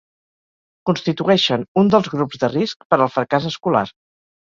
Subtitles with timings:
[0.91, 3.89] Constitueixen un dels grups de risc per al fracàs escolar.